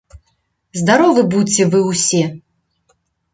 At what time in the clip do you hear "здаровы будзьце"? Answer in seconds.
0.79-1.67